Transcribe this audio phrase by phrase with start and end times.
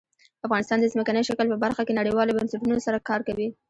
[0.45, 3.47] افغانستان د ځمکنی شکل په برخه کې نړیوالو بنسټونو سره کار کوي.